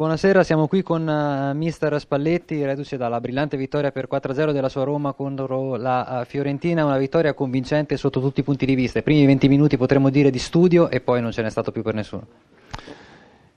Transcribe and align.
Buonasera, 0.00 0.42
siamo 0.44 0.66
qui 0.66 0.82
con 0.82 1.06
uh, 1.06 1.54
mister 1.54 2.00
Spalletti, 2.00 2.64
reduce 2.64 2.96
dalla 2.96 3.20
brillante 3.20 3.58
vittoria 3.58 3.92
per 3.92 4.08
4-0 4.10 4.50
della 4.50 4.70
sua 4.70 4.84
Roma 4.84 5.12
contro 5.12 5.76
la 5.76 6.20
uh, 6.22 6.24
Fiorentina, 6.24 6.86
una 6.86 6.96
vittoria 6.96 7.34
convincente 7.34 7.98
sotto 7.98 8.18
tutti 8.18 8.40
i 8.40 8.42
punti 8.42 8.64
di 8.64 8.74
vista. 8.74 9.00
I 9.00 9.02
primi 9.02 9.26
20 9.26 9.46
minuti 9.48 9.76
potremmo 9.76 10.08
dire 10.08 10.30
di 10.30 10.38
studio 10.38 10.88
e 10.88 11.02
poi 11.02 11.20
non 11.20 11.32
ce 11.32 11.42
n'è 11.42 11.50
stato 11.50 11.70
più 11.70 11.82
per 11.82 11.92
nessuno. 11.92 12.26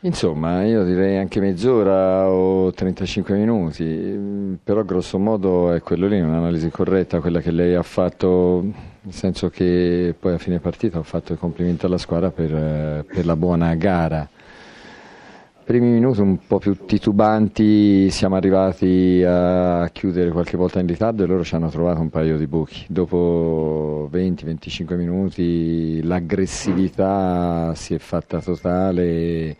Insomma, 0.00 0.62
io 0.62 0.84
direi 0.84 1.16
anche 1.16 1.40
mezz'ora 1.40 2.28
o 2.28 2.70
35 2.70 3.34
minuti, 3.34 4.58
però 4.62 4.84
grosso 4.84 5.18
modo 5.18 5.72
è 5.72 5.80
quello 5.80 6.06
lì, 6.06 6.20
un'analisi 6.20 6.68
corretta, 6.68 7.20
quella 7.20 7.40
che 7.40 7.50
lei 7.50 7.74
ha 7.74 7.82
fatto, 7.82 8.60
nel 8.60 9.14
senso 9.14 9.48
che 9.48 10.14
poi 10.20 10.34
a 10.34 10.38
fine 10.38 10.60
partita 10.60 10.98
ho 10.98 11.02
fatto 11.02 11.32
i 11.32 11.38
complimenti 11.38 11.86
alla 11.86 11.96
squadra 11.96 12.30
per, 12.30 12.54
eh, 12.54 13.04
per 13.10 13.24
la 13.24 13.36
buona 13.36 13.74
gara 13.74 14.28
primi 15.66 15.88
minuti 15.88 16.20
un 16.20 16.38
po' 16.46 16.58
più 16.58 16.86
titubanti 16.86 18.08
siamo 18.08 18.36
arrivati 18.36 19.20
a 19.26 19.90
chiudere 19.92 20.30
qualche 20.30 20.56
volta 20.56 20.78
in 20.78 20.86
ritardo 20.86 21.24
e 21.24 21.26
loro 21.26 21.42
ci 21.42 21.56
hanno 21.56 21.70
trovato 21.70 22.00
un 22.00 22.08
paio 22.08 22.38
di 22.38 22.46
buchi. 22.46 22.84
Dopo 22.88 24.08
20-25 24.12 24.94
minuti 24.94 26.00
l'aggressività 26.04 27.74
si 27.74 27.94
è 27.94 27.98
fatta 27.98 28.40
totale 28.40 29.56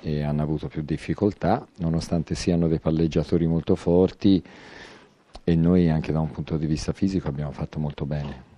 e 0.00 0.22
hanno 0.22 0.42
avuto 0.42 0.68
più 0.68 0.82
difficoltà, 0.82 1.66
nonostante 1.78 2.36
siano 2.36 2.68
dei 2.68 2.78
palleggiatori 2.78 3.44
molto 3.48 3.74
forti 3.74 4.40
e 5.42 5.56
noi 5.56 5.90
anche 5.90 6.12
da 6.12 6.20
un 6.20 6.30
punto 6.30 6.56
di 6.56 6.66
vista 6.66 6.92
fisico 6.92 7.26
abbiamo 7.26 7.50
fatto 7.50 7.80
molto 7.80 8.06
bene. 8.06 8.51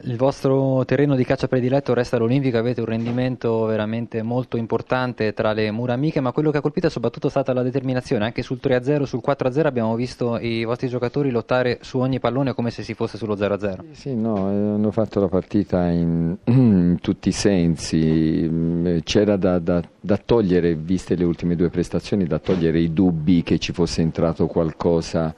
Il 0.00 0.16
vostro 0.16 0.86
terreno 0.86 1.14
di 1.14 1.22
caccia 1.22 1.48
prediletto 1.48 1.92
resta 1.92 2.16
l'Olimpico, 2.16 2.56
avete 2.56 2.80
un 2.80 2.86
rendimento 2.86 3.66
veramente 3.66 4.22
molto 4.22 4.56
importante 4.56 5.34
tra 5.34 5.52
le 5.52 5.70
mura 5.70 5.92
amiche, 5.92 6.20
ma 6.20 6.32
quello 6.32 6.50
che 6.50 6.56
ha 6.56 6.60
colpito 6.62 6.86
è 6.86 6.90
soprattutto 6.90 7.28
stata 7.28 7.52
la 7.52 7.62
determinazione, 7.62 8.24
anche 8.24 8.40
sul 8.40 8.58
3-0, 8.60 9.02
sul 9.02 9.20
4-0 9.22 9.66
abbiamo 9.66 9.94
visto 9.94 10.38
i 10.38 10.64
vostri 10.64 10.88
giocatori 10.88 11.30
lottare 11.30 11.76
su 11.82 11.98
ogni 11.98 12.20
pallone 12.20 12.54
come 12.54 12.70
se 12.70 12.82
si 12.82 12.94
fosse 12.94 13.18
sullo 13.18 13.36
0-0. 13.36 13.92
Sì, 13.92 14.14
no, 14.14 14.50
eh, 14.50 14.54
hanno 14.54 14.90
fatto 14.92 15.20
la 15.20 15.28
partita 15.28 15.86
in, 15.90 16.38
in 16.44 16.96
tutti 17.02 17.28
i 17.28 17.32
sensi, 17.32 18.48
mm, 18.50 18.98
c'era 19.04 19.36
da, 19.36 19.58
da, 19.58 19.82
da 20.00 20.16
togliere, 20.16 20.74
viste 20.74 21.16
le 21.16 21.24
ultime 21.24 21.54
due 21.54 21.68
prestazioni, 21.68 22.24
da 22.24 22.38
togliere 22.38 22.80
i 22.80 22.94
dubbi 22.94 23.42
che 23.42 23.58
ci 23.58 23.74
fosse 23.74 24.00
entrato 24.00 24.46
qualcosa 24.46 25.34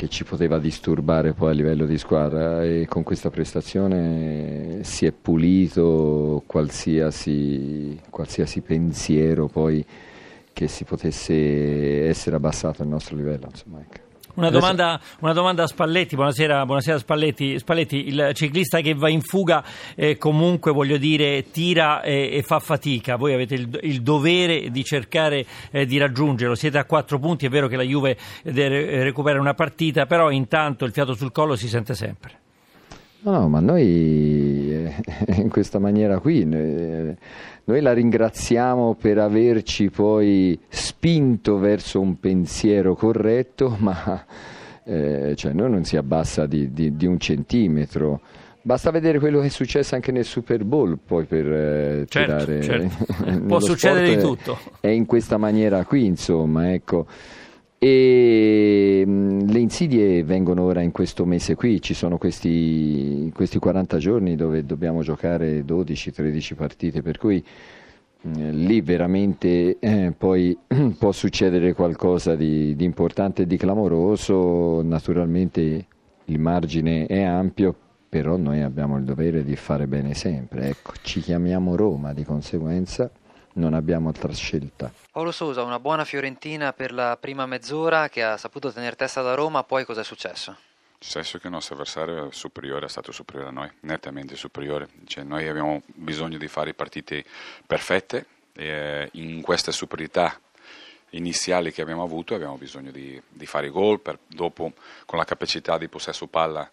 che 0.00 0.08
ci 0.08 0.24
poteva 0.24 0.58
disturbare 0.58 1.34
poi 1.34 1.50
a 1.50 1.52
livello 1.52 1.84
di 1.84 1.98
squadra 1.98 2.64
e 2.64 2.86
con 2.88 3.02
questa 3.02 3.28
prestazione 3.28 4.82
si 4.82 5.04
è 5.04 5.12
pulito 5.12 6.42
qualsiasi, 6.46 8.00
qualsiasi 8.08 8.62
pensiero 8.62 9.46
poi 9.46 9.84
che 10.54 10.68
si 10.68 10.84
potesse 10.84 12.06
essere 12.08 12.36
abbassato 12.36 12.82
il 12.82 12.88
nostro 12.88 13.14
livello. 13.14 13.48
Insomma, 13.50 13.80
ecco. 13.80 14.09
Una 14.34 14.50
domanda, 14.50 15.00
una 15.20 15.32
domanda, 15.32 15.64
a 15.64 15.66
Spalletti, 15.66 16.14
buonasera, 16.14 16.64
buonasera 16.64 16.98
Spalletti. 16.98 17.58
Spalletti. 17.58 18.08
il 18.08 18.30
ciclista 18.34 18.80
che 18.80 18.94
va 18.94 19.08
in 19.08 19.22
fuga 19.22 19.64
eh, 19.94 20.16
comunque 20.16 20.72
voglio 20.72 20.96
dire 20.98 21.50
tira 21.50 22.02
e, 22.02 22.30
e 22.32 22.42
fa 22.42 22.58
fatica, 22.60 23.16
voi 23.16 23.34
avete 23.34 23.54
il, 23.54 23.78
il 23.82 24.02
dovere 24.02 24.70
di 24.70 24.84
cercare 24.84 25.44
eh, 25.70 25.84
di 25.84 25.98
raggiungerlo, 25.98 26.54
siete 26.54 26.78
a 26.78 26.84
quattro 26.84 27.18
punti, 27.18 27.46
è 27.46 27.48
vero 27.48 27.66
che 27.66 27.76
la 27.76 27.82
Juve 27.82 28.16
deve 28.42 29.02
recuperare 29.02 29.40
una 29.40 29.54
partita, 29.54 30.06
però 30.06 30.30
intanto 30.30 30.84
il 30.84 30.92
fiato 30.92 31.14
sul 31.14 31.32
collo 31.32 31.56
si 31.56 31.68
sente 31.68 31.94
sempre. 31.94 32.39
No, 33.22 33.32
no, 33.32 33.48
ma 33.48 33.60
noi 33.60 34.72
eh, 34.72 34.94
in 35.36 35.50
questa 35.50 35.78
maniera 35.78 36.18
qui, 36.20 36.44
noi, 36.44 37.14
noi 37.64 37.80
la 37.82 37.92
ringraziamo 37.92 38.96
per 38.98 39.18
averci 39.18 39.90
poi 39.90 40.58
spinto 40.68 41.58
verso 41.58 42.00
un 42.00 42.18
pensiero 42.18 42.94
corretto, 42.94 43.76
ma 43.80 44.24
eh, 44.84 45.34
cioè 45.36 45.52
noi 45.52 45.70
non 45.70 45.84
si 45.84 45.96
abbassa 45.96 46.46
di, 46.46 46.72
di, 46.72 46.96
di, 46.96 47.06
un 47.06 47.18
centimetro. 47.18 48.20
Basta 48.62 48.90
vedere 48.90 49.18
quello 49.18 49.40
che 49.40 49.46
è 49.46 49.50
successo 49.50 49.94
anche 49.94 50.12
nel 50.12 50.24
Super 50.24 50.64
Bowl 50.64 50.98
poi 50.98 51.24
per 51.24 51.46
eh, 51.46 52.04
certo, 52.08 52.44
tirare... 52.44 52.62
Certo. 52.62 53.40
Può 53.46 53.60
succedere 53.60 54.16
di 54.16 54.20
tutto. 54.20 54.58
È 54.80 54.88
in 54.88 55.04
questa 55.04 55.36
maniera 55.36 55.84
qui, 55.84 56.06
insomma, 56.06 56.72
ecco. 56.72 57.06
E 57.82 59.04
mm, 59.06 59.48
le 59.48 59.58
insidie 59.58 60.22
vengono 60.22 60.64
ora 60.64 60.82
in 60.82 60.92
questo 60.92 61.24
mese 61.24 61.54
qui, 61.54 61.80
ci 61.80 61.94
sono 61.94 62.18
questi, 62.18 63.32
questi 63.34 63.58
40 63.58 63.96
giorni 63.96 64.36
dove 64.36 64.66
dobbiamo 64.66 65.00
giocare 65.00 65.64
12-13 65.64 66.54
partite, 66.56 67.00
per 67.00 67.16
cui 67.16 67.42
mm, 68.26 68.50
lì 68.66 68.82
veramente 68.82 69.78
eh, 69.78 70.12
poi 70.14 70.54
può 70.98 71.10
succedere 71.10 71.72
qualcosa 71.72 72.36
di, 72.36 72.76
di 72.76 72.84
importante 72.84 73.42
e 73.42 73.46
di 73.46 73.56
clamoroso, 73.56 74.82
naturalmente 74.82 75.86
il 76.26 76.38
margine 76.38 77.06
è 77.06 77.22
ampio, 77.22 77.74
però 78.10 78.36
noi 78.36 78.60
abbiamo 78.60 78.98
il 78.98 79.04
dovere 79.04 79.42
di 79.42 79.56
fare 79.56 79.86
bene 79.86 80.12
sempre, 80.12 80.68
ecco, 80.68 80.92
ci 81.00 81.20
chiamiamo 81.20 81.76
Roma 81.76 82.12
di 82.12 82.24
conseguenza 82.24 83.10
non 83.60 83.74
abbiamo 83.74 84.08
altra 84.08 84.32
scelta. 84.32 84.92
Paolo 85.12 85.30
Sousa, 85.30 85.62
una 85.62 85.78
buona 85.78 86.04
Fiorentina 86.04 86.72
per 86.72 86.92
la 86.92 87.16
prima 87.20 87.46
mezz'ora 87.46 88.08
che 88.08 88.24
ha 88.24 88.36
saputo 88.36 88.72
tenere 88.72 88.96
testa 88.96 89.22
da 89.22 89.34
Roma, 89.34 89.62
poi 89.62 89.84
cosa 89.84 90.00
è 90.00 90.04
successo? 90.04 90.56
Successo 90.98 91.38
che 91.38 91.46
il 91.46 91.52
nostro 91.52 91.74
avversario 91.74 92.28
è 92.28 92.32
superiore, 92.32 92.86
è 92.86 92.88
stato 92.88 93.12
superiore 93.12 93.48
a 93.48 93.52
noi, 93.52 93.70
nettamente 93.80 94.34
superiore. 94.34 94.88
Cioè, 95.06 95.24
noi 95.24 95.46
abbiamo 95.46 95.82
bisogno 95.86 96.36
di 96.36 96.48
fare 96.48 96.74
partite 96.74 97.24
perfette 97.66 98.26
e 98.52 98.66
eh, 98.66 99.08
in 99.12 99.40
questa 99.40 99.70
superiorità 99.70 100.38
iniziale 101.10 101.72
che 101.72 101.82
abbiamo 101.82 102.02
avuto 102.02 102.34
abbiamo 102.34 102.56
bisogno 102.56 102.90
di, 102.90 103.20
di 103.28 103.46
fare 103.46 103.68
gol, 103.68 104.00
per, 104.00 104.18
dopo 104.26 104.72
con 105.06 105.18
la 105.18 105.24
capacità 105.24 105.78
di 105.78 105.88
possesso 105.88 106.26
palla 106.26 106.70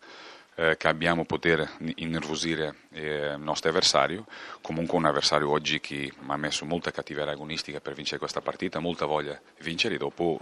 eh, 0.59 0.75
che 0.75 0.87
abbiamo 0.87 1.23
poter 1.23 1.69
innervosire 1.97 2.75
eh, 2.93 3.33
il 3.35 3.39
nostro 3.39 3.69
avversario, 3.69 4.25
comunque 4.61 4.97
un 4.97 5.05
avversario 5.05 5.51
oggi 5.51 5.79
che 5.79 6.11
mi 6.19 6.31
ha 6.31 6.35
messo 6.35 6.65
molta 6.65 6.89
cattiveria 6.89 7.33
agonistica 7.33 7.79
per 7.79 7.93
vincere 7.93 8.17
questa 8.17 8.41
partita, 8.41 8.79
molta 8.79 9.05
voglia 9.05 9.39
di 9.55 9.63
vincere, 9.63 9.97
dopo 9.97 10.39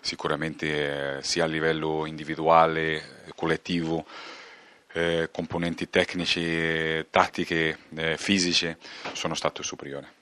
sicuramente 0.00 1.18
eh, 1.18 1.22
sia 1.22 1.44
a 1.44 1.46
livello 1.46 2.06
individuale, 2.06 3.26
collettivo, 3.36 4.06
eh, 4.92 5.28
componenti 5.30 5.90
tecnici, 5.90 7.06
tattiche, 7.10 7.78
eh, 7.94 8.16
fisiche, 8.16 8.78
sono 9.12 9.34
stato 9.34 9.62
superiore. 9.62 10.12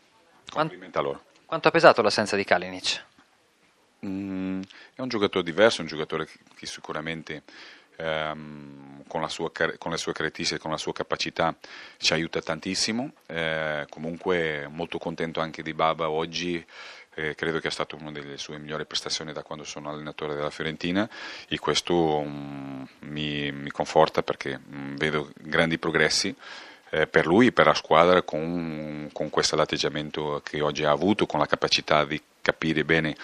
Complimenti 0.50 0.98
a 0.98 1.02
loro. 1.02 1.22
Quanto 1.46 1.68
ha 1.68 1.70
pesato 1.70 2.02
l'assenza 2.02 2.34
di 2.34 2.42
Kalinic? 2.42 3.04
Mm, 4.04 4.62
è 4.94 5.00
un 5.00 5.08
giocatore 5.08 5.44
diverso, 5.44 5.82
un 5.82 5.86
giocatore 5.86 6.28
che 6.56 6.66
sicuramente 6.66 7.44
ehm, 7.96 9.02
con, 9.06 9.28
sua, 9.28 9.50
con, 9.78 9.90
le 9.90 9.96
sue 9.96 10.12
caratteristiche, 10.12 10.60
con 10.60 10.70
la 10.70 10.76
sua 10.76 10.92
capacità 10.92 11.54
ci 11.98 12.12
aiuta 12.12 12.40
tantissimo. 12.40 13.12
Eh, 13.26 13.86
comunque 13.88 14.66
molto 14.70 14.98
contento 14.98 15.40
anche 15.40 15.62
di 15.62 15.74
Baba 15.74 16.10
oggi. 16.10 16.64
Eh, 17.18 17.34
credo 17.34 17.60
che 17.60 17.68
è 17.68 17.70
stata 17.70 17.96
una 17.96 18.12
delle 18.12 18.36
sue 18.36 18.58
migliori 18.58 18.84
prestazioni 18.84 19.32
da 19.32 19.42
quando 19.42 19.64
sono 19.64 19.88
allenatore 19.88 20.34
della 20.34 20.50
Fiorentina 20.50 21.08
e 21.48 21.58
questo 21.58 22.18
um, 22.18 22.86
mi, 23.00 23.50
mi, 23.52 23.70
conforta 23.70 24.22
perché 24.22 24.60
um, 24.70 24.96
vedo 24.98 25.30
grandi 25.38 25.78
progressi 25.78 26.36
eh, 26.90 27.06
per 27.06 27.26
lui 27.26 27.46
e 27.46 27.52
per 27.52 27.64
la 27.64 27.72
squadra 27.72 28.20
con, 28.20 29.08
con 29.14 29.30
questo 29.30 29.56
atteggiamento 29.56 30.42
che 30.44 30.60
oggi 30.60 30.84
ha 30.84 30.90
avuto, 30.90 31.24
con 31.24 31.40
la 31.40 31.46
capacità 31.46 32.04
di 32.04 32.20
capire 32.42 32.84
bene 32.84 33.16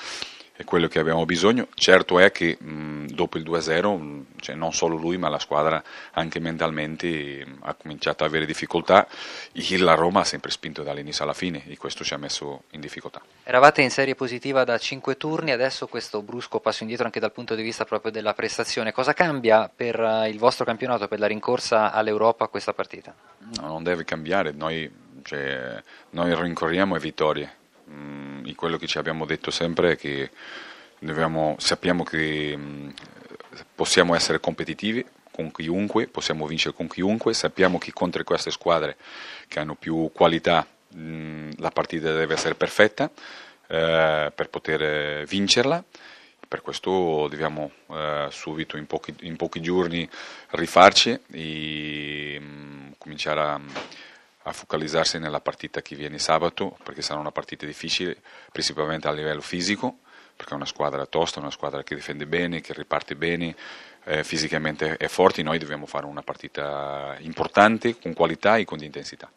quello 0.65 0.89
che 0.89 0.99
abbiamo 0.99 1.25
bisogno. 1.25 1.69
Certo 1.75 2.19
è 2.19 2.31
che 2.33 2.57
mh, 2.59 2.67
dopo 3.15 3.39
il 3.39 3.45
2-0, 3.45 3.99
mh, 3.99 4.27
cioè 4.41 4.55
non 4.55 4.73
solo 4.73 4.97
lui 4.97 5.17
ma 5.17 5.29
la 5.29 5.39
squadra 5.39 5.83
anche 6.13 6.39
mentalmente 6.39 7.45
mh, 7.45 7.59
ha 7.63 7.75
cominciato 7.75 8.25
ad 8.25 8.31
avere 8.31 8.47
difficoltà. 8.47 9.07
La 9.79 9.95
Roma 9.95 10.21
ha 10.21 10.25
sempre 10.25 10.51
spinto 10.51 10.83
dall'inizio 10.83 11.25
alla 11.25 11.33
fine 11.33 11.65
e 11.67 11.77
questo 11.77 12.05
ci 12.05 12.15
ha 12.15 12.19
messo 12.19 12.65
in 12.71 12.81
difficoltà. 12.81 13.23
Eravate 13.45 13.83
in 13.83 13.91
serie 13.91 14.15
positiva 14.15 14.65
da 14.65 14.79
5 14.79 15.17
turni, 15.17 15.51
adesso 15.51 15.87
questo 15.87 16.23
brusco 16.23 16.61
passo 16.61 16.83
indietro 16.83 17.07
anche 17.07 17.21
dal 17.21 17.33
punto 17.33 17.55
di 17.55 17.63
vista 17.63 17.85
proprio 17.85 18.11
della 18.11 18.35
prestazione. 18.35 18.93
Cosa 18.93 19.13
cambia 19.13 19.71
per 19.75 19.99
uh, 19.99 20.25
il 20.27 20.39
vostro 20.39 20.65
campionato, 20.65 21.09
per 21.09 21.19
la 21.19 21.27
rincorsa 21.27 21.93
all'Europa 21.93 22.49
questa 22.49 22.73
partita? 22.73 23.15
No, 23.61 23.67
non 23.67 23.83
deve 23.83 24.05
cambiare, 24.05 24.53
noi, 24.53 24.91
cioè, 25.23 25.83
noi 26.11 26.35
rincorriamo 26.35 26.97
e 26.97 26.99
vittorie 26.99 27.57
mm, 27.91 28.33
quello 28.63 28.77
che 28.77 28.87
ci 28.87 28.99
abbiamo 28.99 29.25
detto 29.25 29.51
sempre 29.51 29.93
è 29.93 29.97
che 29.97 30.31
dobbiamo, 31.03 31.57
sappiamo 31.59 32.05
che 32.05 32.57
mh, 32.57 32.61
mm, 32.61 32.89
possiamo 33.75 34.15
essere 34.15 34.41
competitivi 34.41 35.05
con 35.31 35.51
chiunque, 35.51 36.09
possiamo 36.09 36.47
vincere 36.47 36.75
con 36.75 36.89
chiunque, 36.89 37.35
sappiamo 37.35 37.79
che 37.79 37.93
contro 37.93 38.23
queste 38.25 38.51
squadre 38.51 38.97
che 39.49 39.59
hanno 39.59 39.75
più 39.75 40.11
qualità 40.13 40.67
mh, 40.89 41.01
mm, 41.01 41.51
la 41.59 41.71
partita 41.71 42.13
deve 42.13 42.35
essere 42.35 42.55
perfetta 42.55 43.11
eh, 43.69 44.33
per 44.35 44.49
poter 44.49 45.25
vincerla. 45.27 45.83
Per 46.49 46.61
questo 46.61 47.29
dobbiamo 47.31 47.71
eh, 47.91 48.27
subito, 48.31 48.77
in 48.77 48.87
pochi, 48.87 49.15
in 49.23 49.37
pochi, 49.37 49.63
giorni, 49.63 50.09
rifarci 50.51 51.19
e 51.31 52.41
cominciare 52.99 53.41
a 53.41 53.61
a 54.45 54.53
focalizzarsi 54.53 55.19
nella 55.19 55.41
partita 55.41 55.83
che 55.83 55.95
viene 55.95 56.19
sabato, 56.19 56.77
perché 56.83 57.03
sarà 57.03 57.21
una 57.21 57.31
partita 57.31 57.67
difficile, 57.67 58.17
principalmente 58.51 59.07
a 59.07 59.13
livello 59.13 59.41
fisico, 59.41 59.99
perché 60.35 60.53
è 60.53 60.57
una 60.57 60.67
squadra 60.67 61.07
tosta, 61.07 61.41
una 61.41 61.51
squadra 61.51 61.83
che 61.83 61.95
difende 61.95 62.27
bene, 62.27 62.61
che 62.61 62.73
riparte 62.73 63.15
bene, 63.17 63.55
eh, 64.05 64.25
fisicamente 64.25 64.97
è 64.97 65.07
forte, 65.09 65.43
noi 65.43 65.59
dobbiamo 65.59 65.87
fare 65.87 66.07
una 66.07 66.23
partita 66.23 67.17
importante, 67.21 67.99
con 67.99 68.13
qualità 68.15 68.57
e 68.57 68.65
con 68.65 68.83
intensità. 68.83 69.31